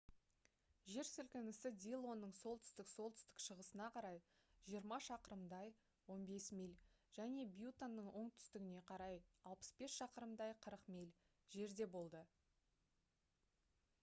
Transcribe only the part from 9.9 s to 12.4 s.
шақырымдай 40 миль жерде болды